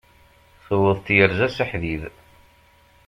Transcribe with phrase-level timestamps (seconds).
[0.65, 2.03] Tewweḍ tyerza s aḥdid.